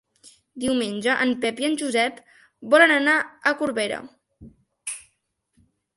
[0.61, 2.17] Diumenge en Pep i en Josep
[2.75, 4.03] volen anar a Corbera.